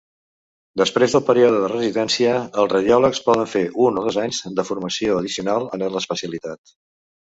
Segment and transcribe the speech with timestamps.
[0.81, 2.31] Després del període de residència,
[2.63, 6.79] els radiòlegs poden fer un o dos anys de formació addicional en l'especialitat.